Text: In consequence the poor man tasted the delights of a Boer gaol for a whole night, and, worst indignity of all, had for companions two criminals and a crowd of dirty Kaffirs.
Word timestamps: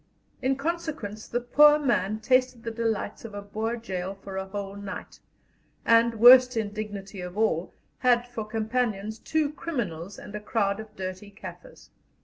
In 0.41 0.55
consequence 0.55 1.27
the 1.27 1.39
poor 1.41 1.77
man 1.77 2.21
tasted 2.21 2.63
the 2.63 2.71
delights 2.71 3.23
of 3.23 3.35
a 3.35 3.41
Boer 3.43 3.75
gaol 3.75 4.15
for 4.15 4.35
a 4.35 4.47
whole 4.47 4.75
night, 4.75 5.19
and, 5.85 6.15
worst 6.15 6.57
indignity 6.57 7.21
of 7.21 7.37
all, 7.37 7.75
had 7.99 8.27
for 8.27 8.43
companions 8.47 9.19
two 9.19 9.51
criminals 9.53 10.17
and 10.17 10.33
a 10.33 10.39
crowd 10.39 10.79
of 10.79 10.95
dirty 10.95 11.29
Kaffirs. 11.29 11.91